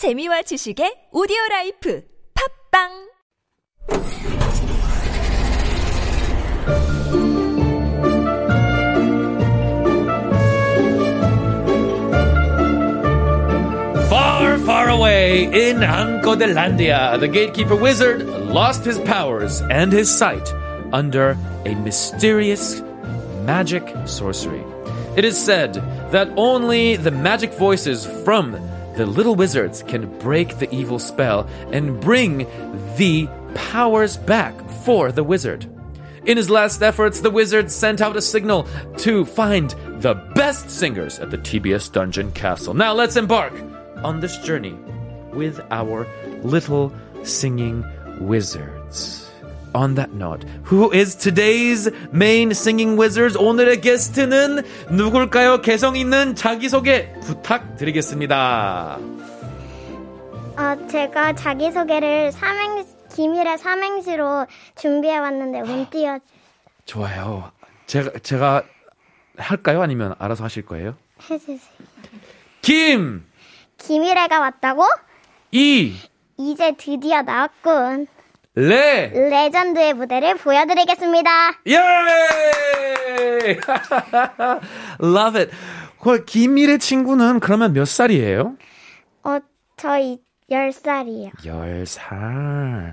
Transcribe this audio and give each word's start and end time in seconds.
재미와 0.00 0.40
지식의 0.48 1.10
오디오 1.12 1.36
라이프 1.50 2.00
팝빵 2.72 3.10
Far, 14.08 14.56
far 14.64 14.88
away 14.88 15.44
in 15.44 15.80
Ancodelandia, 15.84 17.20
the 17.20 17.28
gatekeeper 17.28 17.76
wizard 17.76 18.26
lost 18.26 18.86
his 18.86 18.98
powers 19.00 19.60
and 19.70 19.92
his 19.92 20.08
sight 20.08 20.50
under 20.94 21.36
a 21.66 21.74
mysterious 21.74 22.80
magic 23.44 23.84
sorcery. 24.06 24.64
It 25.14 25.26
is 25.26 25.36
said 25.36 25.74
that 26.10 26.32
only 26.38 26.96
the 26.96 27.10
magic 27.10 27.52
voices 27.52 28.06
from 28.24 28.56
the 29.00 29.06
little 29.06 29.34
wizards 29.34 29.82
can 29.82 30.18
break 30.18 30.58
the 30.58 30.72
evil 30.74 30.98
spell 30.98 31.48
and 31.72 31.98
bring 32.00 32.46
the 32.98 33.26
powers 33.54 34.18
back 34.18 34.54
for 34.84 35.10
the 35.10 35.24
wizard. 35.24 35.66
In 36.26 36.36
his 36.36 36.50
last 36.50 36.82
efforts, 36.82 37.20
the 37.20 37.30
wizard 37.30 37.70
sent 37.70 38.02
out 38.02 38.16
a 38.16 38.20
signal 38.20 38.68
to 38.98 39.24
find 39.24 39.70
the 40.02 40.14
best 40.34 40.68
singers 40.68 41.18
at 41.18 41.30
the 41.30 41.38
TBS 41.38 41.90
Dungeon 41.90 42.30
Castle. 42.32 42.74
Now 42.74 42.92
let's 42.92 43.16
embark 43.16 43.54
on 44.04 44.20
this 44.20 44.36
journey 44.38 44.74
with 45.32 45.58
our 45.70 46.06
little 46.42 46.92
singing 47.22 47.84
wizards. 48.20 49.19
On 49.72 49.94
that 49.94 50.12
note, 50.12 50.44
who 50.64 50.90
is 50.92 51.14
today's 51.14 51.88
main 52.12 52.50
singing 52.50 52.98
wizards? 52.98 53.36
오늘의 53.38 53.80
게스트는 53.80 54.64
누굴까요? 54.90 55.62
개성 55.62 55.94
있는 55.94 56.34
자기소개 56.34 57.12
부탁드리겠습니다. 57.22 58.98
어, 60.56 60.86
제가 60.88 61.34
자기소개를 61.34 62.32
삼행, 62.32 62.84
기밀의 63.14 63.58
삼행시로 63.58 64.46
준비해왔는데 64.76 65.60
운 65.60 65.88
띄워. 65.88 66.18
좋아요. 66.84 67.52
제가, 67.86 68.18
제가 68.24 68.64
할까요? 69.38 69.82
아니면 69.82 70.16
알아서 70.18 70.42
하실 70.42 70.66
거예요? 70.66 70.96
해주세요. 71.30 71.58
김! 72.60 73.24
기밀애가 73.78 74.40
왔다고? 74.40 74.82
이! 75.52 75.94
이제 76.36 76.74
드디어 76.76 77.22
나왔군. 77.22 78.08
레! 78.60 79.08
레전드의 79.08 79.94
무대를 79.94 80.36
보여드리겠습니다. 80.36 81.30
예! 81.68 81.78
Love 85.02 85.40
it. 85.40 85.50
그 85.98 86.24
김이래 86.26 86.78
친구는 86.78 87.40
그러면 87.40 87.72
몇 87.72 87.86
살이에요? 87.86 88.56
어, 89.24 89.38
저희 89.76 90.18
10살이요. 90.50 91.36
10살. 91.38 92.92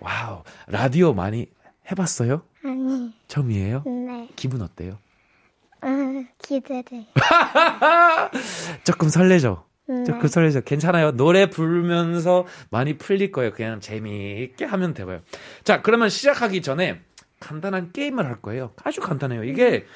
Wow. 0.00 0.42
라디오 0.68 1.12
많이 1.12 1.46
해봤어요? 1.90 2.42
아니, 2.64 3.12
처음이에요? 3.26 3.82
네. 3.86 4.28
기분 4.36 4.62
어때요? 4.62 4.98
어, 5.82 5.88
기대돼. 6.42 7.06
조금 8.84 9.08
설레죠? 9.08 9.64
네. 9.88 10.04
조금 10.04 10.28
설레죠? 10.28 10.60
괜찮아요. 10.62 11.12
노래 11.12 11.48
부르면서 11.48 12.46
많이 12.70 12.98
풀릴 12.98 13.32
거예요. 13.32 13.52
그냥 13.52 13.80
재미있게 13.80 14.64
하면 14.66 14.92
되고요. 14.94 15.20
자, 15.64 15.80
그러면 15.82 16.08
시작하기 16.10 16.60
전에 16.62 17.00
간단한 17.40 17.92
게임을 17.92 18.26
할 18.26 18.40
거예요. 18.42 18.72
아주 18.84 19.00
간단해요. 19.00 19.44
이게 19.44 19.86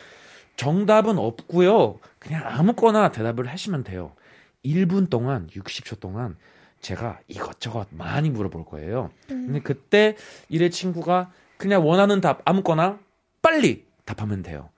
정답은 0.56 1.18
없고요. 1.18 1.98
그냥 2.18 2.42
아무거나 2.46 3.10
대답을 3.12 3.46
하시면 3.48 3.84
돼요. 3.84 4.14
1분 4.64 5.10
동안, 5.10 5.48
60초 5.48 5.98
동안 6.00 6.36
제가 6.80 7.18
이것저것 7.28 7.88
많이 7.90 8.30
물어볼 8.30 8.64
거예요. 8.64 9.10
근데 9.28 9.60
그때 9.60 10.16
이래 10.48 10.68
친구가 10.68 11.30
그냥 11.56 11.86
원하는 11.86 12.20
답 12.20 12.40
아무거나 12.44 12.98
빨리 13.40 13.86
답하면 14.04 14.42
돼요. 14.42 14.70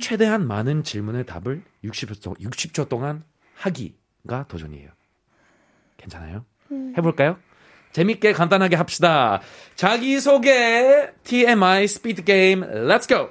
최대한 0.00 0.46
많은 0.46 0.84
질문의 0.84 1.26
답을 1.26 1.62
60초, 1.84 2.22
동- 2.22 2.34
60초 2.34 2.88
동안 2.88 3.24
하기 3.56 3.94
가 4.26 4.44
도전이에요. 4.44 4.88
괜찮아요? 5.96 6.44
해볼까요? 6.96 7.36
재밌게 7.92 8.32
간단하게 8.32 8.76
합시다. 8.76 9.40
자기소개 9.76 11.12
TMI 11.22 11.86
스피드 11.86 12.24
게임 12.24 12.60
Let's 12.60 13.14
go! 13.14 13.30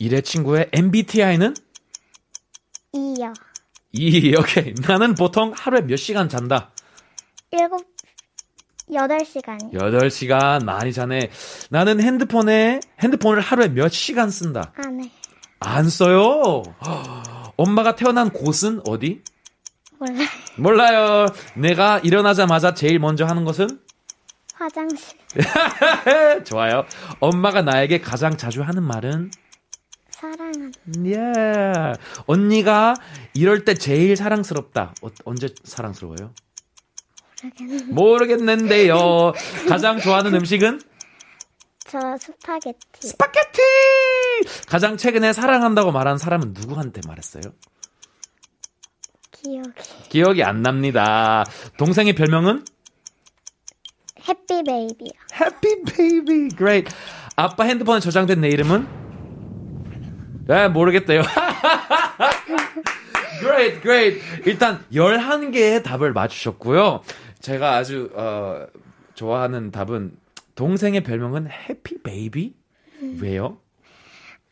이래 0.00 0.20
친구의 0.20 0.68
MBTI는? 0.72 1.54
E요. 2.94 3.32
E 3.92 4.34
오케이. 4.36 4.74
나는 4.86 5.14
보통 5.14 5.52
하루에 5.54 5.82
몇 5.82 5.96
시간 5.96 6.28
잔다? 6.28 6.72
일곱, 7.52 7.86
여덟 8.92 9.24
시간이요. 9.24 9.70
8시간 9.78 10.64
많이 10.64 10.92
자네. 10.92 11.30
나는 11.70 12.00
핸드폰에 12.00 12.80
핸드폰을 13.00 13.40
하루에 13.40 13.68
몇 13.68 13.88
시간 13.92 14.30
쓴다? 14.30 14.72
안 14.76 15.00
해. 15.04 15.10
안 15.60 15.88
써요. 15.88 16.62
엄마가 17.62 17.94
태어난 17.94 18.30
곳은 18.30 18.80
어디? 18.88 19.22
몰라. 19.98 20.24
몰라요. 20.56 21.26
내가 21.54 22.00
일어나자마자 22.00 22.74
제일 22.74 22.98
먼저 22.98 23.24
하는 23.24 23.44
것은? 23.44 23.68
화장실. 24.54 25.16
좋아요. 26.44 26.84
엄마가 27.20 27.62
나에게 27.62 28.00
가장 28.00 28.36
자주 28.36 28.62
하는 28.62 28.82
말은? 28.82 29.30
사랑한. 30.10 30.72
예. 31.06 31.92
언니가 32.26 32.94
이럴 33.34 33.64
때 33.64 33.74
제일 33.74 34.16
사랑스럽다. 34.16 34.94
어, 35.02 35.08
언제 35.24 35.48
사랑스러워요? 35.62 36.32
모르겠는데. 37.42 37.92
모르겠는데요. 37.92 39.32
가장 39.68 40.00
좋아하는 40.00 40.34
음식은? 40.34 40.80
저 41.92 42.16
스파게티. 42.16 43.06
스파게티! 43.06 43.60
가장 44.66 44.96
최근에 44.96 45.34
사랑한다고 45.34 45.92
말한 45.92 46.16
사람은 46.16 46.54
누구한테 46.54 47.02
말했어요? 47.06 47.42
기억이. 49.30 49.68
기억이 50.08 50.42
안 50.42 50.62
납니다. 50.62 51.44
동생의 51.76 52.14
별명은? 52.14 52.64
Happy 54.26 54.62
baby요. 54.64 55.10
Happy 55.38 55.82
baby. 55.84 56.56
Great. 56.56 56.90
아빠 57.36 57.64
핸드폰에 57.64 58.00
저장된 58.00 58.40
내 58.40 58.48
이름은? 58.48 60.46
네, 60.46 60.68
모르겠대요. 60.68 61.20
great, 63.40 63.82
great. 63.82 64.18
일단 64.46 64.82
11개의 64.90 65.82
답을 65.82 66.14
맞추셨고요. 66.14 67.02
제가 67.40 67.76
아주 67.76 68.08
어, 68.14 68.66
좋아하는 69.14 69.70
답은 69.70 70.21
동생의 70.54 71.02
별명은 71.02 71.48
happy 71.50 72.02
baby? 72.02 72.54
왜요? 73.20 73.58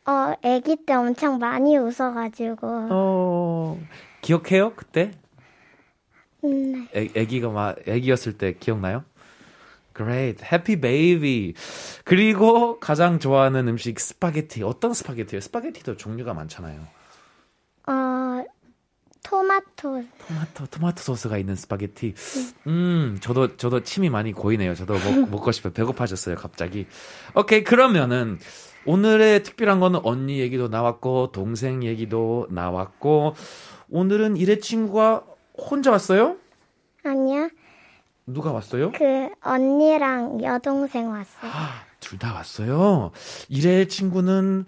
어, 0.05 0.33
아기 0.43 0.77
때 0.85 0.93
엄청 0.93 1.37
많이 1.37 1.77
웃어가지고. 1.77 2.87
어, 2.89 3.79
기억해요? 4.21 4.73
그때? 4.75 5.11
음, 6.43 6.87
네. 6.93 7.01
애, 7.15 7.21
애기가 7.21 7.49
막 7.49 7.75
애기였을 7.87 8.37
때 8.37 8.53
기억나요? 8.59 9.03
Great, 9.95 10.43
happy 10.43 10.79
baby. 10.79 11.53
그리고 12.03 12.79
가장 12.79 13.19
좋아하는 13.19 13.67
음식 13.67 13.99
스파게티. 13.99 14.63
어떤 14.63 14.93
스파게티요? 14.93 15.39
스파게티도 15.41 15.97
종류가 15.97 16.33
많잖아요. 16.33 16.81
어, 19.31 19.37
토마토. 19.41 20.03
토마토, 20.27 20.65
토마토 20.69 21.01
소스가 21.01 21.37
있는 21.37 21.55
스파게티. 21.55 22.13
음, 22.67 23.17
저도 23.21 23.55
저도 23.55 23.81
침이 23.83 24.09
많이 24.09 24.33
고이네요. 24.33 24.75
저도 24.75 24.93
먹, 24.95 25.29
먹고 25.31 25.51
싶어요. 25.51 25.71
배고파졌어요, 25.73 26.35
갑자기. 26.35 26.85
오케이, 27.35 27.63
그러면은 27.63 28.39
오늘의 28.85 29.43
특별한 29.43 29.79
거는 29.79 30.01
언니 30.03 30.39
얘기도 30.39 30.67
나왔고 30.67 31.31
동생 31.31 31.83
얘기도 31.83 32.47
나왔고 32.49 33.35
오늘은 33.89 34.37
이래 34.37 34.57
친구가 34.57 35.23
혼자 35.57 35.91
왔어요? 35.91 36.37
아니야. 37.03 37.49
누가 38.25 38.51
왔어요? 38.51 38.91
그 38.91 39.29
언니랑 39.41 40.43
여동생 40.43 41.09
왔어요. 41.09 41.51
둘 41.99 42.17
다 42.19 42.33
왔어요. 42.33 43.11
이래 43.49 43.85
친구는 43.85 44.65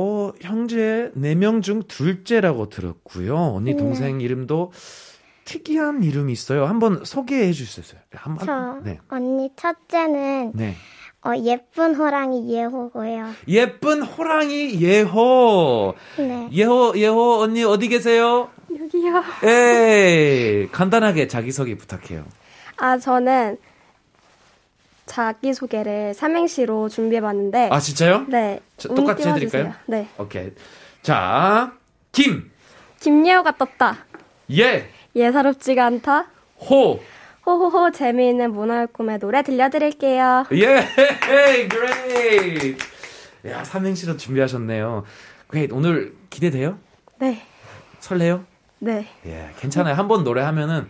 어 0.00 0.30
형제 0.40 1.10
네명중 1.14 1.82
둘째라고 1.88 2.68
들었고요. 2.68 3.36
언니 3.36 3.76
동생 3.76 4.20
이름도 4.20 4.70
특이한 5.44 6.04
이름이 6.04 6.32
있어요. 6.32 6.66
한번 6.66 7.04
소개해 7.04 7.50
주셨어요. 7.52 8.00
한번 8.12 8.46
저 8.46 8.80
네. 8.88 9.00
언니 9.08 9.50
첫째는 9.56 10.52
네. 10.54 10.76
어, 11.24 11.32
예쁜 11.42 11.96
호랑이 11.96 12.48
예호고요. 12.48 13.30
예쁜 13.48 14.02
호랑이 14.02 14.80
예호. 14.80 15.94
네. 16.18 16.48
예호 16.52 16.92
예호 16.94 17.40
언니 17.40 17.64
어디 17.64 17.88
계세요? 17.88 18.50
여기요. 18.70 19.24
에이, 19.42 20.68
간단하게 20.70 21.26
자기 21.26 21.50
소개 21.50 21.76
부탁해요. 21.76 22.24
아, 22.76 22.98
저는 22.98 23.56
자기소개를 25.08 26.14
삼행시로 26.14 26.88
준비해봤는데. 26.88 27.70
아, 27.72 27.80
진짜요? 27.80 28.26
네. 28.28 28.60
저운 28.76 28.94
똑같이 28.94 29.24
띄워주세요. 29.24 29.64
해드릴까요? 29.64 29.82
네. 29.86 30.08
오케이. 30.18 30.52
자, 31.02 31.72
김, 32.12 32.50
김예호가 33.00 33.56
떴다. 33.56 33.96
예, 34.56 34.88
예사롭지가 35.16 35.84
않다. 35.86 36.26
호. 36.60 37.00
호호호 37.46 37.92
재미있는 37.92 38.52
문화의 38.52 38.88
꿈의 38.92 39.18
노래 39.18 39.42
들려드릴게요. 39.42 40.44
예, 40.52 40.86
great. 41.68 42.76
야, 43.46 43.64
삼행시로 43.64 44.16
준비하셨네요. 44.16 45.04
great. 45.50 45.74
오늘 45.74 46.14
기대돼요? 46.30 46.78
네. 47.18 47.42
설레요? 48.00 48.44
네. 48.80 49.06
예, 49.26 49.50
괜찮아요. 49.58 49.94
한 49.94 50.08
번 50.08 50.24
노래하면은 50.24 50.88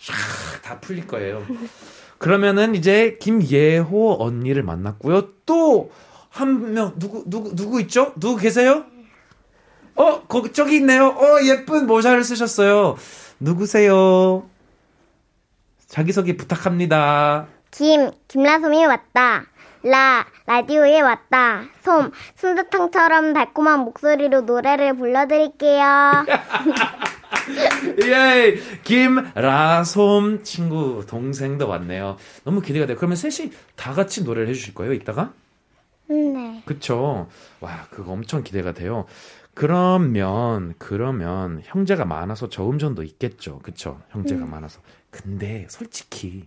샥다 0.00 0.80
풀릴 0.80 1.06
거예요. 1.06 1.44
그러면은 2.18 2.74
이제 2.74 3.16
김예호 3.20 4.16
언니를 4.20 4.62
만났고요. 4.62 5.28
또 5.46 5.90
한 6.30 6.72
명 6.74 6.92
누구 6.98 7.24
누구 7.26 7.54
누구 7.56 7.80
있죠? 7.80 8.12
누구 8.16 8.36
계세요? 8.36 8.84
어, 9.96 10.20
거기 10.28 10.52
저기 10.52 10.76
있네요. 10.76 11.06
어, 11.08 11.42
예쁜 11.42 11.86
모자를 11.86 12.22
쓰셨어요. 12.22 12.96
누구세요? 13.40 14.48
자기 15.88 16.12
소개 16.12 16.36
부탁합니다. 16.36 17.46
김, 17.70 18.10
김라솜이 18.28 18.84
왔다. 18.86 19.46
라, 19.82 20.26
라디오에 20.46 21.00
왔다. 21.00 21.62
솜, 21.82 22.10
솜사탕처럼 22.36 23.32
달콤한 23.32 23.80
목소리로 23.80 24.42
노래를 24.42 24.96
불러드릴게요. 24.96 26.24
예, 28.04 28.56
김라솜 28.84 30.42
친구 30.42 31.04
동생도 31.06 31.68
왔네요. 31.68 32.16
너무 32.44 32.60
기대가 32.60 32.86
돼요. 32.86 32.96
그러면 32.96 33.16
셋이 33.16 33.52
다 33.76 33.92
같이 33.92 34.24
노래를 34.24 34.48
해주실 34.48 34.74
거예요, 34.74 34.92
이따가? 34.92 35.32
네. 36.08 36.62
그쵸. 36.64 37.28
와, 37.60 37.86
그거 37.90 38.12
엄청 38.12 38.42
기대가 38.42 38.72
돼요. 38.72 39.06
그러면, 39.54 40.74
그러면, 40.78 41.60
형제가 41.64 42.04
많아서 42.04 42.48
저음전도 42.48 43.02
있겠죠. 43.02 43.58
그쵸. 43.58 44.00
형제가 44.10 44.46
많아서. 44.46 44.80
근데, 45.10 45.66
솔직히, 45.68 46.46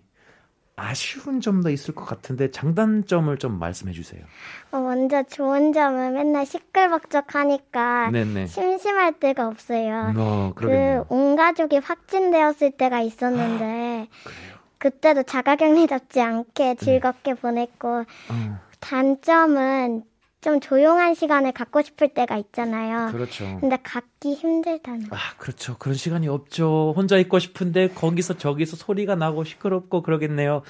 아쉬운 0.76 1.42
점도 1.42 1.70
있을 1.70 1.94
것 1.94 2.06
같은데, 2.06 2.50
장단점을 2.52 3.38
좀 3.38 3.60
말씀해 3.60 3.94
주세요. 3.94 4.24
어, 4.72 4.80
먼저 4.80 5.24
좋은 5.24 5.74
점은 5.74 6.14
맨날 6.14 6.46
시끌벅적하니까 6.46 8.10
네네. 8.12 8.48
심심할 8.48 9.14
때가 9.20 9.48
없어요. 9.48 10.14
어, 10.18 10.52
그 10.56 10.62
그러겠네요. 10.62 11.06
온 11.10 11.36
가족이 11.36 11.78
확진되었을 11.78 12.72
때가 12.72 13.02
있었는데 13.02 14.08
그래요. 14.24 14.52
그때도 14.78 15.24
자가격리 15.24 15.88
잡지 15.88 16.22
않게 16.22 16.76
즐겁게 16.76 17.34
보냈고 17.36 18.06
어, 18.30 18.60
단점은 18.80 20.04
좀 20.42 20.60
조용한 20.60 21.14
시간을 21.14 21.52
갖고 21.52 21.84
싶을 21.84 22.10
때가 22.10 22.36
있잖아요. 22.38 23.12
그렇죠. 23.12 23.58
근데 23.60 23.78
갖기 23.82 24.34
힘들다는 24.34 25.08
거. 25.08 25.16
아, 25.16 25.20
그렇죠. 25.38 25.78
그런 25.78 25.96
시간이 25.96 26.28
없죠. 26.28 26.94
혼자 26.98 27.18
있고 27.18 27.38
싶은데 27.38 27.90
거기서 27.90 28.40
저기서 28.40 28.76
소리가 28.76 29.16
나고 29.16 29.44
시끄럽고 29.44 30.02
그러겠네요. 30.02 30.64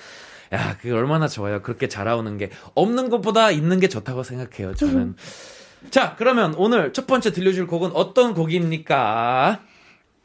야, 0.54 0.78
그게 0.78 0.92
얼마나 0.92 1.30
좋아요. 1.30 1.62
그렇게 1.62 1.88
자라오는 1.88 2.38
게 2.38 2.50
없는 2.76 3.10
것보다 3.10 3.52
있는 3.52 3.80
게 3.80 3.88
좋다고 3.88 4.24
생각해요. 4.24 4.76
저는. 4.76 5.16
자, 5.90 6.16
그러면 6.18 6.54
오늘 6.58 6.92
첫 6.92 7.08
번째 7.08 7.32
들려줄 7.32 7.66
곡은 7.66 7.92
어떤 7.94 8.34
곡입니까? 8.34 9.62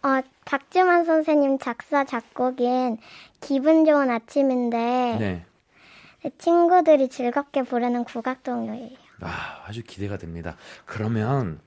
어, 0.02 0.20
박주만 0.44 1.04
선생님 1.04 1.58
작사 1.60 2.04
작곡인 2.04 2.98
기분 3.40 3.84
좋은 3.84 4.10
아침인데 4.10 4.76
네. 5.20 5.46
친구들이 6.38 7.08
즐겁게 7.08 7.62
부르는 7.62 8.02
국악동요예요. 8.02 9.05
아, 9.20 9.62
아주 9.66 9.82
기대가 9.82 10.16
됩니다. 10.16 10.56
그러면 10.84 11.60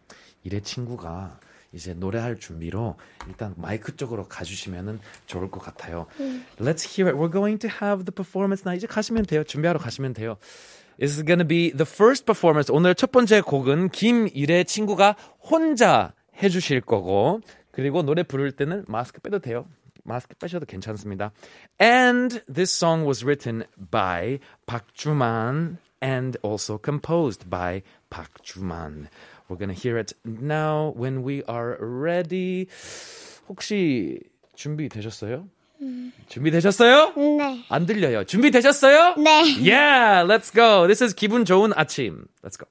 이래 0.44 0.60
친구가 0.60 1.40
이제 1.72 1.94
노래할 1.94 2.40
준비로 2.40 2.98
일단 3.28 3.54
마이크 3.58 3.96
쪽으로 3.96 4.28
가주시면은 4.28 5.00
좋을 5.28 5.52
것 5.52 5.60
같아요. 5.60 6.08
Let's 6.58 6.88
hear 6.88 7.08
it. 7.08 7.18
We're 7.18 7.32
going 7.32 7.60
to 7.60 7.70
have 7.70 8.06
the 8.06 8.14
performance 8.14 8.64
now. 8.66 8.76
이제 8.76 8.88
가시면 8.88 9.26
돼요. 9.26 9.44
준비하러 9.44 9.80
가시면 9.80 10.14
돼요. 10.14 10.38
This 10.98 11.18
is 11.18 11.24
gonna 11.24 11.48
be 11.48 11.72
the 11.72 11.86
first 11.88 12.26
performance. 12.26 12.74
오늘 12.74 12.96
첫 12.96 13.12
번째 13.12 13.42
곡은 13.42 13.90
김일의 13.90 14.66
친구가 14.66 15.16
혼자 15.40 16.14
해주실 16.42 16.82
거고 16.82 17.42
그리고 17.72 18.02
노래 18.02 18.24
부를 18.24 18.52
때는 18.52 18.86
마스크 18.88 19.22
빼도 19.22 19.40
돼요. 19.40 19.66
마스크 20.04 20.36
빼셔도 20.36 20.66
괜찮습니다. 20.66 21.32
And 21.80 22.42
this 22.52 22.76
song 22.76 23.06
was 23.06 23.24
written 23.24 23.64
by 23.92 24.40
박주만 24.66 25.78
and 26.01 26.37
also 26.43 26.79
composed 26.79 27.49
by 27.49 27.83
박주만. 28.11 29.09
We're 29.49 29.57
gonna 29.57 29.75
hear 29.75 29.99
it 29.99 30.13
now 30.25 30.93
when 30.97 31.23
we 31.23 31.43
are 31.49 31.77
ready. 31.81 32.67
혹시 33.49 34.21
준비되셨어요? 34.57 35.49
준비되셨어요? 36.29 37.13
네. 37.17 37.65
안 37.69 37.87
들려요. 37.87 38.25
준비되셨어요? 38.25 39.17
네. 39.19 39.57
Yeah, 39.61 40.25
let's 40.25 40.51
go. 40.51 40.87
This 40.87 41.03
is 41.03 41.15
기분 41.15 41.45
좋은 41.45 41.73
아침. 41.75 42.27
Let's 42.43 42.57
go. 42.57 42.67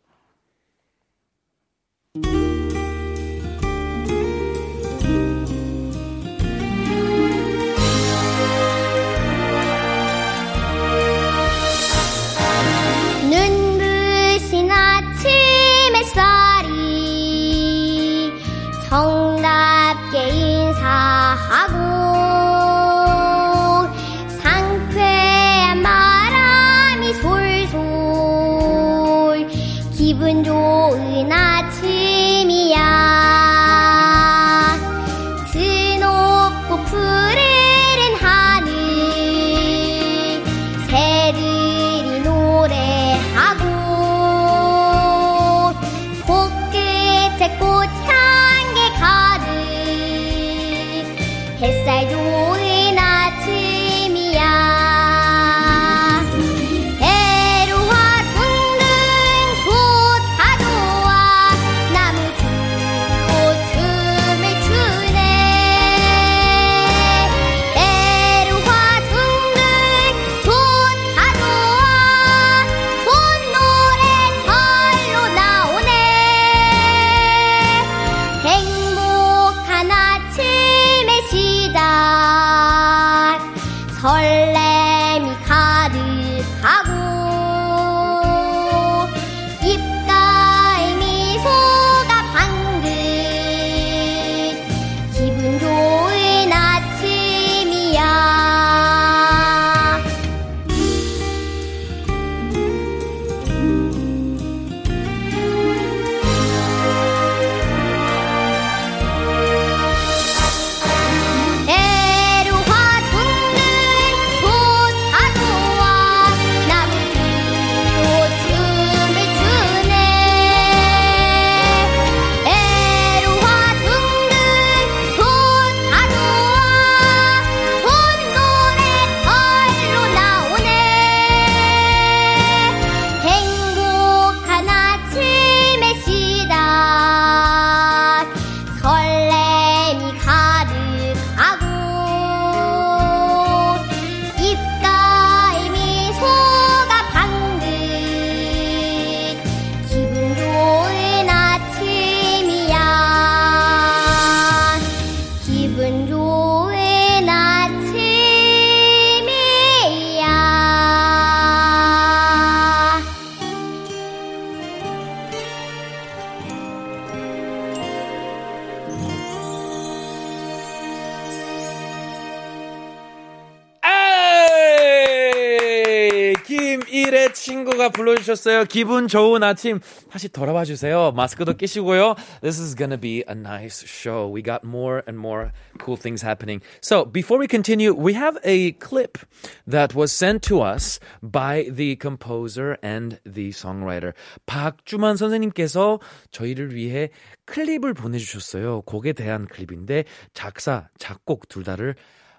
불러주셨어요. 177.91 178.65
기분 178.65 179.09
좋은 179.09 179.43
아침. 179.43 179.81
다시 180.11 180.29
돌아와 180.29 180.65
주세요. 180.65 181.13
마스크도 181.13 181.55
끼시고요. 181.55 182.15
This 182.41 182.61
is 182.61 182.75
gonna 182.77 183.01
be 183.01 183.25
a 183.29 183.35
nice 183.35 183.85
show. 183.87 184.29
We 184.33 184.43
got 184.43 184.65
more 184.65 185.03
and 185.07 185.19
more 185.19 185.53
cool 185.81 185.97
things 185.97 186.25
happening. 186.25 186.63
So 186.81 187.05
before 187.05 187.39
we 187.39 187.47
continue, 187.49 187.93
we 187.93 188.15
have 188.15 188.39
a 188.45 188.73
clip 188.73 189.19
that 189.67 189.95
was 189.95 190.13
sent 190.13 190.43
to 190.49 190.63
us 190.63 191.01
by 191.23 191.71
the 191.71 191.97
composer 191.97 192.77
and 192.83 193.19
the 193.25 193.51
songwriter. 193.51 194.13
박주만 194.47 195.17
선생님께서 195.17 196.01
저희를 196.31 196.75
위해 196.75 197.11
클립을 197.47 197.95
보내주셨어요. 197.95 198.83
곡에 198.83 199.13
대한 199.13 199.47
클립인데 199.47 200.05
작사, 200.35 200.89
작곡 200.99 201.49
둘 201.49 201.65
다를 201.65 201.95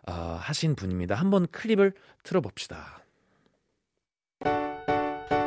어, 0.07 0.37
하신 0.41 0.75
분입니다. 0.75 1.15
한번 1.15 1.47
클립을 1.51 1.93
틀어봅시다. 2.23 2.98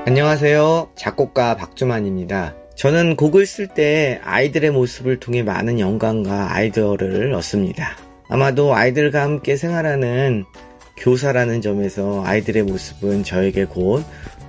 안녕하세요. 0.04 0.90
작곡가 0.97 1.56
박주만입니다. 1.56 2.56
저는 2.75 3.14
곡을 3.14 3.47
쓸 3.47 3.68
때 3.68 4.21
아이들의 4.25 4.73
모습을 4.73 5.21
통해 5.21 5.44
많은 5.44 5.78
영감과 5.78 6.52
아이디어를 6.52 7.32
얻습니다. 7.35 7.97
아마도 8.28 8.75
아이들과 8.75 9.23
함께 9.23 9.54
생활하는 9.54 10.44
교사라는 10.97 11.61
점에서 11.61 12.25
아이들의 12.26 12.64
모습은 12.64 13.23
저에게 13.23 13.64
곧 13.64 14.04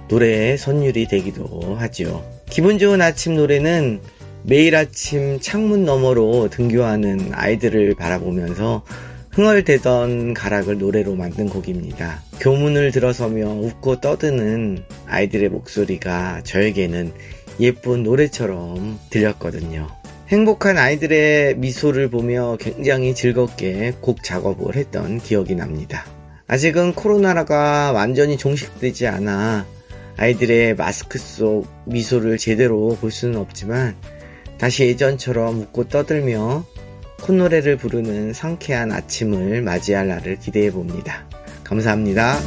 노래의 0.09 0.57
선율이 0.57 1.07
되기도 1.07 1.75
하죠. 1.75 2.25
기분 2.49 2.79
좋은 2.79 2.99
아침 3.03 3.35
노래는 3.35 4.01
매일 4.41 4.75
아침 4.75 5.39
창문 5.39 5.85
너머로 5.85 6.49
등교하는 6.49 7.29
아이들을 7.31 7.93
바라보면서 7.93 8.83
흥얼대던 9.33 10.35
가락을 10.35 10.77
노래로 10.77 11.15
만든 11.15 11.49
곡입니다. 11.49 12.21
교문을 12.39 12.91
들어서며 12.91 13.49
웃고 13.49 13.99
떠드는 13.99 14.83
아이들의 15.07 15.49
목소리가 15.49 16.41
저에게는 16.43 17.11
예쁜 17.59 18.03
노래처럼 18.03 18.99
들렸거든요. 19.09 19.87
행복한 20.27 20.77
아이들의 20.77 21.57
미소를 21.57 22.09
보며 22.11 22.57
굉장히 22.59 23.15
즐겁게 23.15 23.93
곡 24.01 24.23
작업을 24.23 24.75
했던 24.75 25.19
기억이 25.19 25.55
납니다. 25.55 26.05
아직은 26.47 26.93
코로나가 26.93 27.91
완전히 27.91 28.37
종식되지 28.37 29.07
않아 29.07 29.65
아이들의 30.17 30.75
마스크 30.75 31.17
속 31.17 31.65
미소를 31.85 32.37
제대로 32.37 32.95
볼 33.01 33.09
수는 33.09 33.39
없지만 33.39 33.95
다시 34.59 34.83
예전처럼 34.83 35.59
웃고 35.59 35.87
떠들며 35.87 36.65
콧노래를 37.23 37.77
부르는 37.77 38.33
상쾌한 38.33 38.91
아침을 38.91 39.61
맞이할 39.61 40.09
날을 40.09 40.39
기대해 40.39 40.69
봅니다. 40.71 41.25
감사합니다. 41.63 42.37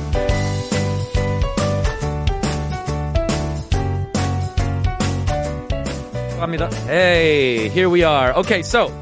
Hey, 6.89 7.71
here 7.71 7.89
we 7.91 8.05
are. 8.05 8.33
Okay, 8.37 8.61
so 8.61 8.93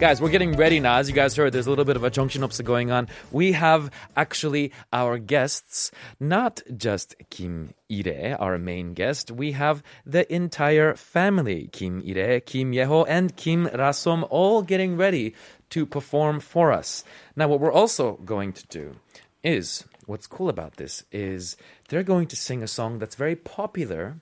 Guys, 0.00 0.20
we're 0.20 0.30
getting 0.30 0.52
ready 0.52 0.78
now. 0.78 0.98
As 0.98 1.08
you 1.08 1.14
guys 1.14 1.34
heard, 1.34 1.52
there's 1.52 1.66
a 1.66 1.70
little 1.70 1.84
bit 1.84 1.96
of 1.96 2.04
a 2.04 2.10
junction 2.10 2.42
upsa 2.42 2.64
going 2.64 2.92
on. 2.92 3.08
We 3.32 3.50
have 3.50 3.90
actually 4.16 4.70
our 4.92 5.18
guests, 5.18 5.90
not 6.20 6.62
just 6.76 7.16
Kim 7.30 7.74
Ire, 7.90 8.36
our 8.38 8.58
main 8.58 8.94
guest. 8.94 9.32
We 9.32 9.52
have 9.52 9.82
the 10.06 10.32
entire 10.32 10.94
family, 10.94 11.68
Kim 11.72 12.00
Ire, 12.06 12.38
Kim 12.38 12.70
Yeho, 12.70 13.06
and 13.08 13.34
Kim 13.34 13.66
Rasom, 13.66 14.24
all 14.30 14.62
getting 14.62 14.96
ready 14.96 15.34
to 15.70 15.84
perform 15.84 16.38
for 16.38 16.70
us. 16.70 17.02
Now, 17.34 17.48
what 17.48 17.58
we're 17.58 17.72
also 17.72 18.18
going 18.18 18.52
to 18.52 18.66
do 18.68 18.94
is, 19.42 19.84
what's 20.06 20.28
cool 20.28 20.48
about 20.48 20.76
this 20.76 21.02
is 21.10 21.56
they're 21.88 22.04
going 22.04 22.28
to 22.28 22.36
sing 22.36 22.62
a 22.62 22.68
song 22.68 23.00
that's 23.00 23.16
very 23.16 23.34
popular 23.34 24.20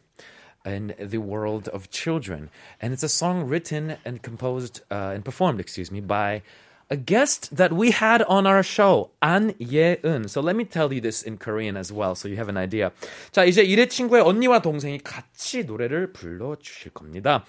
in 0.65 0.93
the 0.99 1.17
world 1.17 1.67
of 1.69 1.89
children. 1.89 2.49
And 2.79 2.93
it's 2.93 3.03
a 3.03 3.09
song 3.09 3.47
written 3.47 3.97
and 4.05 4.21
composed 4.21 4.81
uh, 4.91 5.11
and 5.15 5.25
performed, 5.25 5.59
excuse 5.59 5.91
me, 5.91 6.01
by 6.01 6.43
a 6.89 6.97
guest 6.97 7.55
that 7.55 7.71
we 7.71 7.91
had 7.91 8.21
on 8.23 8.45
our 8.45 8.61
show, 8.61 9.11
An 9.21 9.55
Ye-eun. 9.57 10.29
So 10.29 10.41
let 10.41 10.57
me 10.57 10.65
tell 10.65 10.91
you 10.91 10.99
this 10.99 11.23
in 11.23 11.37
Korean 11.37 11.77
as 11.77 11.91
well, 11.91 12.15
so 12.15 12.27
you 12.27 12.35
have 12.35 12.49
an 12.49 12.57
idea. 12.57 12.91
자, 13.31 13.45
이제 13.45 13.63
이래 13.63 13.87
친구의 13.87 14.21
언니와 14.21 14.61
동생이 14.61 14.99
같이 14.99 15.63
노래를 15.63 16.11
불러주실 16.11 16.91
겁니다. 16.91 17.45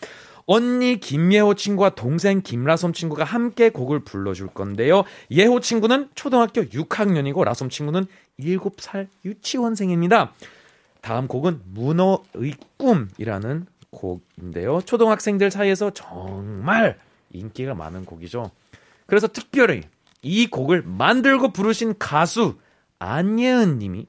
언니 0.47 0.99
김예호 0.99 1.55
친구와 1.55 1.91
동생 1.91 2.41
김라솜 2.43 2.93
친구가 2.93 3.25
함께 3.25 3.69
곡을 3.71 4.01
불러줄 4.01 4.49
건데요. 4.49 5.05
예호 5.31 5.61
친구는 5.61 6.09
초등학교 6.15 6.63
6학년이고 6.63 7.45
라솜 7.45 7.69
친구는 7.69 8.07
7살 8.41 9.09
유치원생입니다. 9.25 10.33
다음 11.02 11.28
곡은 11.28 11.62
문어의 11.66 12.56
꿈이라는 12.78 13.66
곡인데요. 13.92 14.82
초등학생들 14.82 15.52
사이에서 15.52 15.92
정말 15.92 16.98
인기가 17.32 17.74
많은 17.74 18.06
곡이죠. 18.06 18.52
그래서 19.06 19.28
특별히 19.28 19.82
이 20.22 20.48
곡을 20.48 20.82
만들고 20.84 21.54
부르신 21.54 21.96
가수 21.98 22.58
안예은 23.00 23.80
님이 23.80 24.08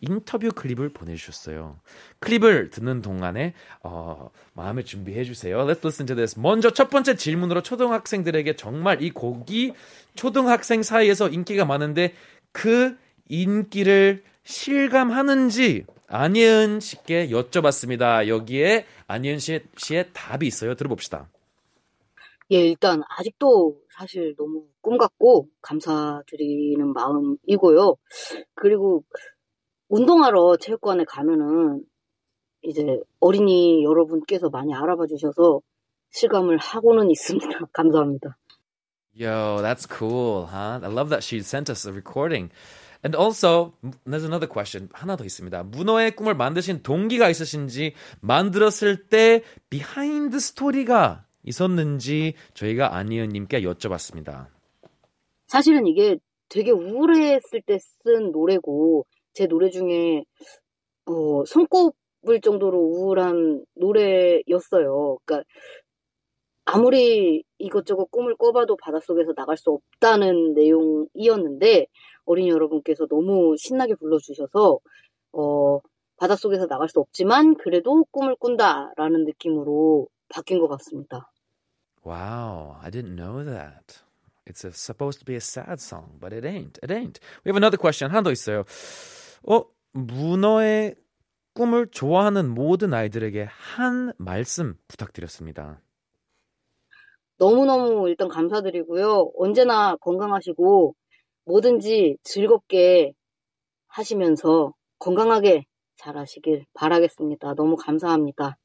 인터뷰 0.00 0.50
클립을 0.54 0.90
보내주셨어요. 0.90 1.78
클립을 2.18 2.70
듣는 2.70 3.00
동안에 3.00 3.54
어, 3.82 4.30
마음을 4.52 4.84
준비해 4.84 5.24
주세요. 5.24 5.58
Let's 5.64 5.78
listen 5.84 6.06
to 6.06 6.16
this. 6.16 6.38
먼저 6.38 6.70
첫 6.70 6.90
번째 6.90 7.16
질문으로 7.16 7.62
초등학생들에게 7.62 8.56
정말 8.56 9.02
이 9.02 9.10
곡이 9.10 9.72
초등학생 10.14 10.82
사이에서 10.82 11.28
인기가 11.28 11.64
많은데 11.64 12.12
그 12.52 12.96
인기를 13.28 14.22
실감하는지 14.44 15.86
안예은 16.06 16.80
씨께 16.80 17.28
여쭤봤습니다. 17.28 18.28
여기에 18.28 18.86
안예은 19.06 19.38
씨의, 19.38 19.64
씨의 19.76 20.10
답이 20.12 20.46
있어요. 20.46 20.74
들어봅시다. 20.74 21.28
예, 22.50 22.58
일단 22.58 23.02
아직도 23.08 23.80
사실 23.96 24.34
너무 24.36 24.64
꿈 24.82 24.98
같고 24.98 25.48
감사드리는 25.62 26.92
마음이고요. 26.92 27.96
그리고 28.54 29.04
운동하러 29.88 30.56
체육관에 30.56 31.04
가면은 31.04 31.82
이제 32.62 33.00
어린이 33.20 33.82
여러분께서 33.84 34.50
많이 34.50 34.74
알아봐 34.74 35.06
주셔서 35.06 35.60
실감을 36.10 36.58
하고는 36.58 37.10
있습니다. 37.10 37.48
감사합니다. 37.72 38.36
Yo, 39.16 39.62
that's 39.62 39.86
cool, 39.86 40.46
huh? 40.46 40.80
I 40.82 40.88
love 40.88 41.08
that 41.10 41.22
she 41.22 41.38
sent 41.40 41.70
us 41.70 41.86
a 41.86 41.92
recording. 41.92 42.50
And 43.04 43.16
also, 43.16 43.74
there's 44.06 44.24
another 44.24 44.48
question. 44.48 44.88
하나 44.92 45.16
더 45.16 45.24
있습니다. 45.24 45.62
문어의 45.64 46.16
꿈을 46.16 46.34
만드신 46.34 46.82
동기가 46.82 47.28
있으신지, 47.28 47.92
만들었을 48.20 49.08
때 49.08 49.42
behind 49.68 50.38
story가 50.40 51.26
있었는지 51.42 52.34
저희가 52.54 52.96
안예은님께 52.96 53.60
여쭤봤습니다. 53.60 54.46
사실은 55.48 55.86
이게 55.86 56.16
되게 56.48 56.70
우울했을 56.70 57.60
때 57.66 57.78
쓴 58.04 58.30
노래고 58.32 59.06
제 59.34 59.46
노래 59.46 59.70
중에 59.70 60.24
어, 61.06 61.44
손꼽을 61.44 62.40
정도로 62.42 62.78
우울한 62.78 63.64
노래였어요. 63.74 65.18
그러니까 65.24 65.44
아무리 66.66 67.44
이것저것 67.58 68.10
꿈을 68.10 68.36
꿔봐도 68.36 68.76
바닷속에서 68.76 69.34
나갈 69.34 69.56
수 69.56 69.70
없다는 69.70 70.54
내용이었는데 70.54 71.86
어린이 72.26 72.50
여러분께서 72.50 73.06
너무 73.06 73.54
신나게 73.58 73.94
불러주셔서 73.94 74.78
어, 75.32 75.80
바닷속에서 76.16 76.66
나갈 76.66 76.88
수 76.88 77.00
없지만 77.00 77.56
그래도 77.56 78.04
꿈을 78.10 78.36
꾼다라는 78.36 79.24
느낌으로 79.24 80.08
바뀐 80.28 80.60
것 80.60 80.68
같습니다. 80.68 81.30
Wow, 82.04 82.76
I 82.82 82.90
didn't 82.90 83.16
know 83.16 83.44
that. 83.44 84.02
It's 84.46 84.64
a, 84.64 84.72
supposed 84.72 85.20
to 85.20 85.24
be 85.24 85.34
a 85.34 85.40
sad 85.40 85.80
song, 85.80 86.18
but 86.20 86.34
it 86.34 86.46
ain't. 86.46 86.78
It 86.82 86.92
ain't. 86.92 87.18
We 87.44 87.50
have 87.50 87.56
another 87.56 87.78
question. 87.78 88.10
하나 88.10 88.22
더 88.22 88.30
있어요. 88.30 88.64
어, 89.48 89.64
문어의 89.92 90.96
꿈을 91.54 91.86
좋아하는 91.90 92.52
모든 92.52 92.92
아이들에게 92.92 93.44
한 93.48 94.12
말씀 94.18 94.76
부탁드렸습니다. 94.88 95.80
너무너무 97.38 98.08
일단 98.08 98.28
감사드리고요. 98.28 99.32
언제나 99.36 99.96
건강하시고 99.96 100.94
뭐든지 101.46 102.16
즐겁게 102.24 103.12
하시면서 103.88 104.72
건강하게 104.98 105.64
잘 105.96 106.16
하시길 106.16 106.64
바라겠습니다. 106.74 107.54
너무 107.54 107.76
감사합니다. 107.76 108.56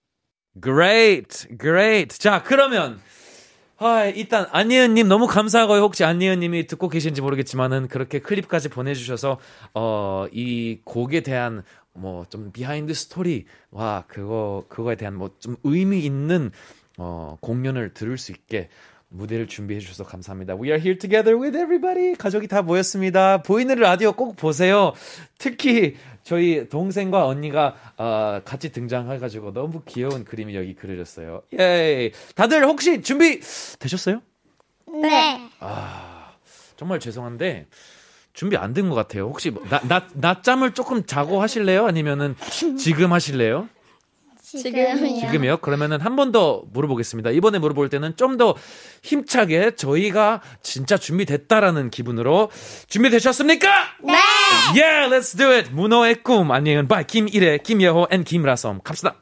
Great, 0.62 1.48
great. 1.60 2.20
자, 2.20 2.44
그러면 2.44 3.00
아, 3.78 4.06
일단 4.06 4.46
안예은님 4.52 5.08
너무 5.08 5.28
감사하고요. 5.28 5.80
혹시 5.82 6.04
안예은님이 6.04 6.68
듣고 6.68 6.90
계신지 6.90 7.22
모르겠지만은 7.22 7.88
그렇게 7.88 8.20
클립까지 8.20 8.70
보내주셔서 8.70 9.40
어 9.74 10.28
이 10.34 10.80
곡에 10.84 11.22
대한 11.22 11.64
뭐 11.94 12.26
좀 12.30 12.52
behind 12.52 12.94
story와 12.94 14.06
그거 14.08 14.66
그거에 14.70 14.96
대한 14.96 15.16
뭐 15.16 15.30
좀 15.40 15.56
의미 15.64 16.00
있는 16.02 16.52
어 16.98 17.38
공연을 17.42 17.94
들을 17.94 18.18
수 18.18 18.32
있게 18.34 18.70
무대를 19.10 19.48
준비해 19.48 19.80
주셔서 19.80 20.04
감사합니다. 20.04 20.54
We 20.56 20.70
are 20.70 20.80
here 20.80 20.98
together 20.98 21.40
with 21.40 21.58
everybody. 21.58 22.16
가족이 22.16 22.48
다 22.48 22.62
모였습니다. 22.62 23.42
보이는 23.42 23.76
라디오 23.76 24.14
꼭 24.14 24.36
보세요. 24.36 24.94
특히 25.40 25.96
저희 26.24 26.70
동생과 26.70 27.26
언니가 27.26 27.76
어, 27.98 28.42
같이 28.46 28.72
등장해가지고 28.72 29.54
너무 29.54 29.82
귀여운 29.88 30.26
그림이 30.26 30.56
여기 30.56 30.76
그려졌어요. 30.76 31.42
예. 31.60 32.12
다들 32.36 32.64
혹시 32.66 33.02
준비 33.02 33.40
되셨어요? 33.80 34.22
네. 35.02 35.42
아 35.60 36.34
정말 36.78 37.00
죄송한데 37.00 37.66
준비 38.34 38.58
안 38.58 38.74
된 38.74 38.90
것 38.90 38.96
같아요. 38.96 39.26
혹시 39.26 39.50
뭐 39.50 39.64
나, 39.70 39.80
나, 39.88 40.08
낮잠을 40.14 40.72
조금 40.74 41.04
자고 41.06 41.42
하실래요? 41.42 41.86
아니면은 41.88 42.36
지금 42.78 43.12
하실래요? 43.12 43.68
지금이요. 44.58 45.20
지금이요? 45.20 45.58
그러면은 45.58 46.02
한 46.02 46.16
번 46.16 46.32
더 46.32 46.64
물어보겠습니다. 46.72 47.30
이번에 47.32 47.60
물어볼 47.60 47.90
때는 47.90 48.16
좀 48.16 48.38
더 48.38 48.56
힘차게 49.04 49.76
저희가 49.76 50.42
진짜 50.64 50.98
준비됐다라는 50.98 51.90
기분으로 51.90 52.50
준비되셨습니까? 52.88 53.68
네. 54.04 54.14
Yeah, 54.76 55.16
let's 55.16 55.38
do 55.38 55.52
it. 55.52 55.70
문어의 55.72 56.24
꿈 56.24 56.52
안녕은 56.52 56.88
by 56.88 57.06
김일혜, 57.06 57.58
김여호 57.60 58.08
and 58.12 58.28
김라섬 58.30 58.82
갑시다. 58.84 59.16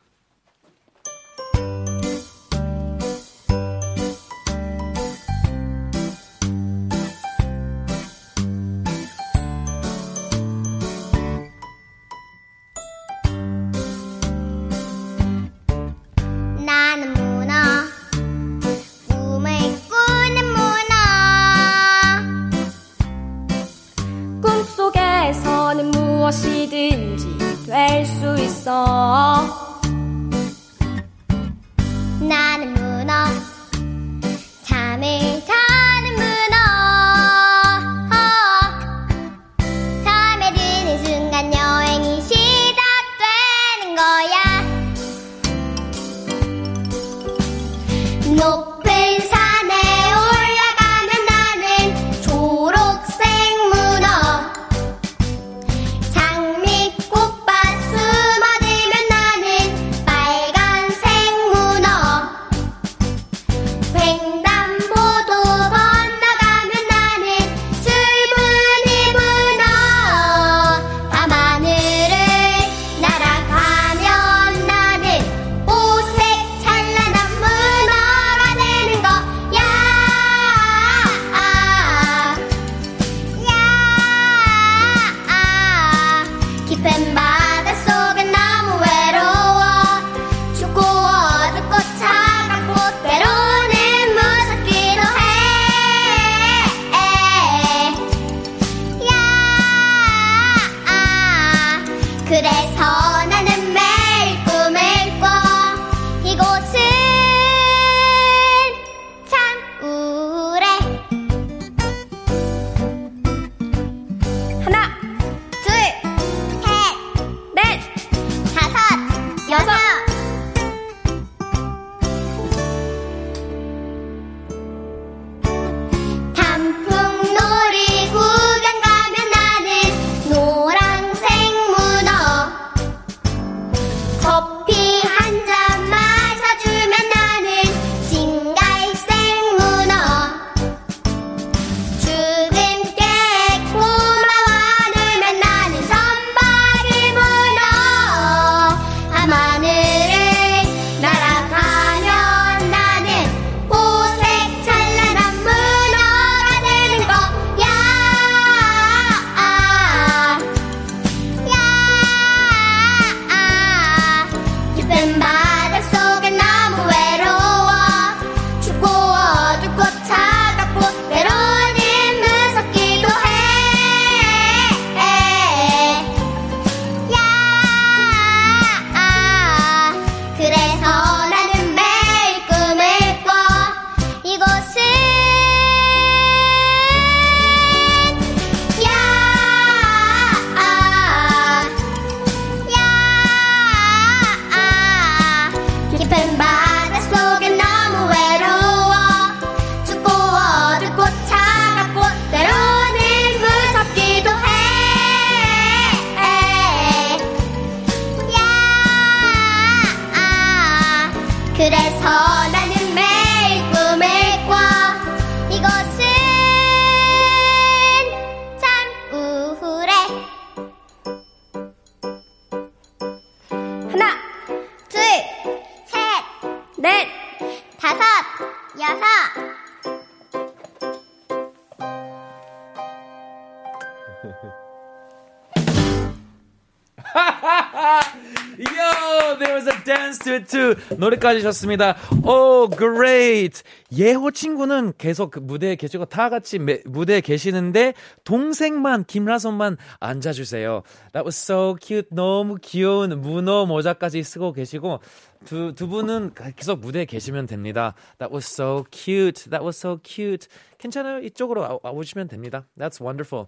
Too. 240.45 240.75
노래까지 240.97 241.41
셨습니다. 241.41 241.95
Oh, 242.23 242.69
great. 242.75 243.63
예호 243.95 244.31
친구는 244.31 244.93
계속 244.97 245.31
그 245.31 245.39
무대에 245.39 245.75
계시고 245.75 246.05
다 246.05 246.29
같이 246.29 246.59
매, 246.59 246.81
무대에 246.85 247.21
계시는데 247.21 247.93
동생만 248.23 249.05
김라선만 249.05 249.77
앉아 249.99 250.33
주세요. 250.33 250.83
That 251.13 251.25
was 251.25 251.37
so 251.37 251.75
cute. 251.81 252.09
너무 252.11 252.57
귀여운 252.61 253.21
문어 253.21 253.65
모자까지 253.65 254.23
쓰고 254.23 254.53
계시고 254.53 254.99
두, 255.45 255.73
두 255.73 255.87
분은 255.87 256.33
계속 256.55 256.79
무대에 256.79 257.05
계시면 257.05 257.47
됩니다. 257.47 257.93
That 258.19 258.33
was 258.33 258.45
so 258.45 258.83
cute. 258.91 259.49
That 259.49 259.63
was 259.63 259.77
so 259.77 259.99
cute. 260.03 260.47
괜찮아요. 260.77 261.19
이쪽으로 261.19 261.61
와, 261.61 261.79
와보시면 261.81 262.27
됩니다. 262.27 262.65
That's 262.77 263.01
wonderful. 263.01 263.47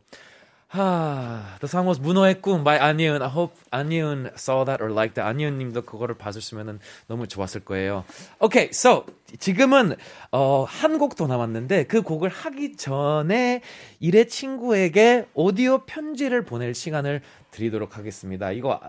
하, 0.71 1.57
the 1.61 1.67
song 1.67 1.87
was 1.87 1.99
문어의 1.99 2.41
꿈 2.41 2.63
by 2.63 2.77
안예은. 2.77 3.23
I 3.23 3.27
hope 3.29 3.55
안예은 3.71 4.31
saw 4.35 4.63
that 4.65 4.83
or 4.83 4.91
liked 4.93 5.15
that. 5.15 5.21
안예은 5.27 5.57
님도 5.57 5.81
그거를 5.81 6.13
봐주시면 6.15 6.79
너무 7.07 7.27
좋았을 7.27 7.61
거예요. 7.65 8.05
Okay, 8.39 8.69
so 8.71 9.05
지금은 9.39 9.95
어, 10.31 10.65
한 10.69 10.99
곡 10.99 11.15
더 11.15 11.25
남았는데 11.25 11.85
그 11.85 12.03
곡을 12.03 12.29
하기 12.29 12.75
전에 12.77 13.61
일의 13.99 14.27
친구에게 14.29 15.27
오디오 15.33 15.85
편지를 15.85 16.45
보낼 16.45 16.75
시간을 16.75 17.21
드리도록 17.49 17.97
하겠습니다. 17.97 18.51
이거 18.51 18.79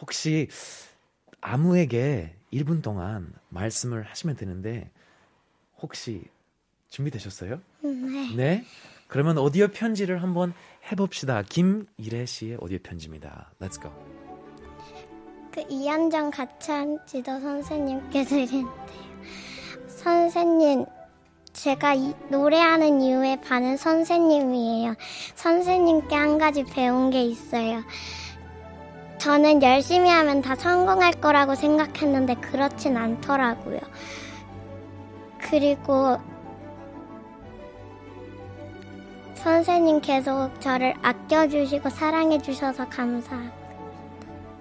혹시 0.00 0.48
아무에게 1.40 2.34
1분 2.52 2.82
동안 2.82 3.32
말씀을 3.48 4.02
하시면 4.02 4.34
되는데 4.36 4.90
혹시 5.80 6.24
준비되셨어요? 6.90 7.60
네. 7.82 8.34
네. 8.36 8.64
그러면 9.12 9.36
오디오 9.36 9.68
편지를 9.68 10.22
한번 10.22 10.54
해봅시다. 10.90 11.42
김이래 11.42 12.24
씨의 12.24 12.56
오디오 12.62 12.78
편지입니다. 12.82 13.52
Let's 13.60 13.78
go. 13.78 13.90
그 15.52 15.62
이현정 15.68 16.30
가찬 16.30 16.98
지도 17.04 17.38
선생님께 17.38 18.24
드리는데요. 18.24 18.70
선생님, 19.86 20.86
제가 21.52 21.92
이, 21.92 22.14
노래하는 22.30 23.02
이유의 23.02 23.42
반은 23.42 23.76
선생님이에요. 23.76 24.94
선생님께 25.34 26.16
한 26.16 26.38
가지 26.38 26.64
배운 26.64 27.10
게 27.10 27.22
있어요. 27.22 27.82
저는 29.18 29.62
열심히 29.62 30.08
하면 30.08 30.40
다 30.40 30.54
성공할 30.54 31.20
거라고 31.20 31.54
생각했는데 31.54 32.36
그렇진 32.36 32.96
않더라고요. 32.96 33.80
그리고 35.38 36.31
선생님 39.42 40.00
계속 40.00 40.50
저를 40.60 40.94
아껴주시고 41.02 41.90
사랑해주셔서 41.90 42.88
감사합니다. 42.88 43.60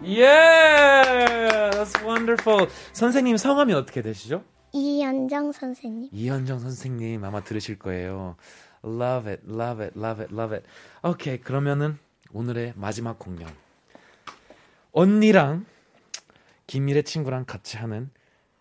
Yeah, 0.04 1.70
that's 1.78 2.04
wonderful. 2.04 2.68
선생님 2.94 3.38
성함이 3.38 3.74
어떻게 3.74 4.02
되시죠? 4.02 4.44
이현정 4.74 5.52
선생님. 5.52 6.10
이현정 6.12 6.58
선생님 6.60 7.24
아마 7.24 7.44
들으실 7.44 7.78
거예요. 7.78 8.38
Love 8.84 9.32
it, 9.32 9.44
love 9.48 9.84
it, 9.84 10.00
love 10.00 10.24
it, 10.24 10.34
love 10.34 10.56
it. 10.56 10.68
오케이, 11.04 11.38
그러면은 11.40 12.00
오늘의 12.34 12.74
마지막 12.76 13.20
공연. 13.20 13.48
언니랑 14.94 15.66
김일의 16.66 17.04
친구랑 17.04 17.46
같이 17.46 17.78
하는 17.78 18.10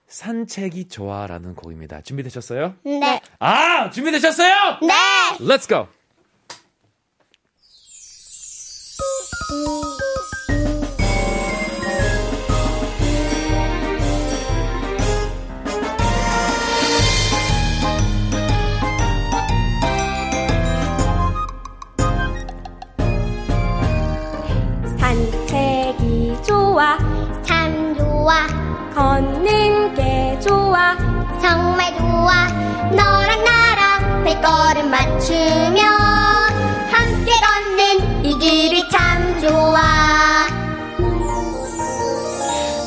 산책이 0.07 0.89
좋아라는 0.89 1.55
곡입니다. 1.55 2.03
준비되셨어요? 2.03 2.75
네. 2.85 3.23
아, 3.39 3.89
준비되셨어요? 3.89 4.81
네! 4.83 5.47
Let's 5.47 5.67
go. 5.67 5.87
산책이 24.99 26.39
좋아 26.45 26.97
참 27.43 27.97
좋아. 27.99 28.47
걷는 28.95 29.95
게 29.95 30.39
좋아 30.39 30.97
정말 31.43 31.97
좋아. 31.99 32.47
너랑 32.93 33.45
나랑 33.45 34.25
발걸음 34.25 34.95
이 35.77 36.00
길이 38.41 38.89
참 38.89 39.39
좋아. 39.39 40.47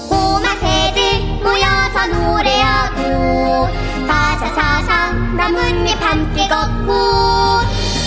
꼬마 0.10 0.50
새들 0.56 1.22
모여서 1.44 2.08
노래하고 2.08 3.68
바사사상 4.08 5.38
나뭇잎 5.38 6.02
함께 6.02 6.48
걷고 6.48 6.92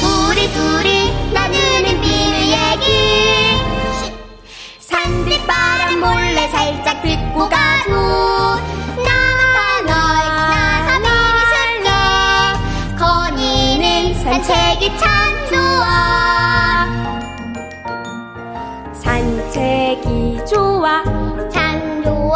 우리 0.03 0.53
둘이 0.53 1.33
나누는 1.33 2.01
비밀 2.01 2.49
얘기 2.51 3.61
산들바람 4.81 6.01
몰래 6.01 6.49
살짝 6.49 7.01
듣고 7.01 7.49
가도 7.49 8.57
산책이 14.27 14.99
참 14.99 15.47
좋아 15.49 16.36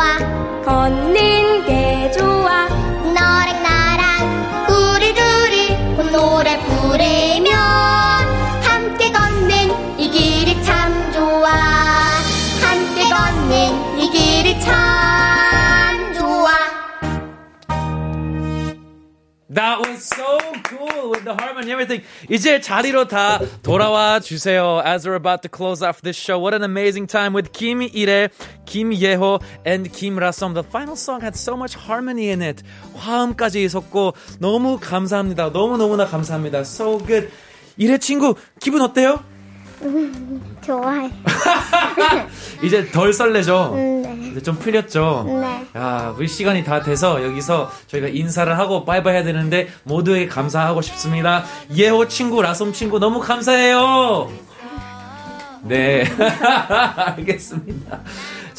참 0.00 0.62
좋아 0.64 0.88
걷 0.88 1.39
and 21.61 21.70
everything. 21.70 22.03
이제 22.29 22.61
자리로 22.61 23.09
다 23.09 23.40
돌아와 23.62 24.20
주세요. 24.20 24.83
As 24.85 25.07
we're 25.07 25.16
about 25.16 25.42
to 25.42 25.49
close 25.49 25.83
off 25.83 26.03
this 26.03 26.16
show, 26.16 26.38
what 26.38 26.55
an 26.55 26.62
amazing 26.62 27.07
time 27.07 27.33
with 27.35 27.53
Kim 27.53 27.81
Ire, 27.81 28.31
Kim 28.66 28.90
Yeho, 28.90 29.42
and 29.64 29.92
Kim 29.92 30.16
Rasom. 30.16 30.55
The 30.55 30.64
final 30.64 30.96
song 30.96 31.20
had 31.20 31.37
so 31.37 31.57
much 31.57 31.75
harmony 31.75 32.31
in 32.31 32.42
it. 32.42 32.62
화음까지 32.96 33.62
있었고 33.64 34.14
너무 34.38 34.79
감사합니다. 34.81 35.53
너무 35.53 35.77
너무나 35.77 36.07
감사합니다. 36.07 36.61
So 36.61 36.99
good. 36.99 37.31
이래 37.77 37.99
친구 37.99 38.35
기분 38.61 38.83
어때요? 38.83 39.25
좋아요 40.62 41.10
이제 42.62 42.90
덜 42.90 43.12
설레죠? 43.12 43.72
음, 43.74 44.02
네. 44.02 44.28
이제 44.30 44.42
좀 44.42 44.56
풀렸죠? 44.56 45.24
네. 45.26 45.66
야, 45.76 46.14
우리 46.16 46.28
시간이 46.28 46.64
다 46.64 46.82
돼서 46.82 47.22
여기서 47.24 47.70
저희가 47.86 48.08
인사를 48.08 48.58
하고 48.58 48.84
바이바이 48.84 49.14
해야 49.14 49.24
되는데 49.24 49.68
모두에게 49.84 50.26
감사하고 50.26 50.82
싶습니다. 50.82 51.44
예호 51.74 52.08
친구, 52.08 52.42
라솜 52.42 52.72
친구 52.72 52.98
너무 52.98 53.20
감사해요. 53.20 54.30
네. 55.62 56.04
알겠습니다. 56.96 58.00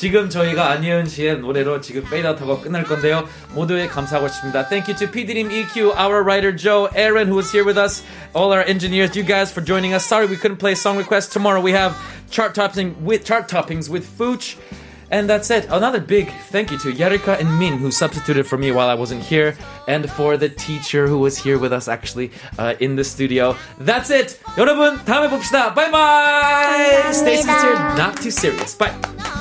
지금 0.00 0.28
저희가 0.28 0.70
안예은 0.70 1.06
씨의 1.06 1.38
노래로 1.40 1.80
지금 1.80 2.04
페이드아웃하고 2.04 2.60
끝날 2.60 2.84
건데요. 2.84 3.28
모두에 3.54 3.86
감사하고 3.86 4.28
싶습니다. 4.28 4.68
Thank 4.68 4.92
you 4.92 4.98
to 4.98 5.10
PD님 5.10 5.50
EQ, 5.50 5.92
our 5.96 6.22
writer 6.22 6.52
Joe, 6.56 6.88
Aaron 6.94 7.28
who 7.28 7.36
was 7.36 7.50
here 7.50 7.64
with 7.64 7.78
us, 7.78 8.02
all 8.34 8.52
our 8.52 8.64
engineers, 8.66 9.16
you 9.16 9.24
guys 9.24 9.52
for 9.52 9.64
joining 9.64 9.94
us. 9.94 10.04
Sorry 10.04 10.26
we 10.26 10.36
couldn't 10.36 10.58
play 10.58 10.74
song 10.74 10.96
requests. 10.96 11.32
Tomorrow 11.32 11.60
we 11.60 11.72
have 11.72 11.96
chart 12.30 12.54
topping 12.54 12.94
with 13.04 13.24
chart 13.24 13.48
toppings 13.48 13.88
with 13.88 14.04
Fooch. 14.06 14.56
And 15.08 15.30
that's 15.30 15.50
it. 15.52 15.68
Another 15.70 16.00
big 16.00 16.32
thank 16.50 16.72
you 16.72 16.78
to 16.78 16.90
Yerika 16.92 17.38
and 17.38 17.60
Min 17.60 17.78
who 17.78 17.92
substituted 17.92 18.44
for 18.44 18.58
me 18.58 18.72
while 18.72 18.88
I 18.88 18.94
wasn't 18.94 19.22
here, 19.22 19.56
and 19.86 20.10
for 20.10 20.36
the 20.36 20.48
teacher 20.48 21.06
who 21.06 21.18
was 21.18 21.38
here 21.38 21.58
with 21.60 21.72
us 21.72 21.86
actually 21.86 22.32
uh, 22.58 22.74
in 22.80 22.96
the 22.96 23.04
studio. 23.04 23.54
That's 23.78 24.10
it. 24.10 24.40
여러분 24.58 24.98
다음에 25.04 25.28
봅시다. 25.30 25.72
Bye 25.76 25.92
bye. 25.92 27.12
Stay 27.12 27.36
sincere, 27.36 27.78
not 27.96 28.20
too 28.20 28.32
serious. 28.32 28.74
Bye. 28.74 29.39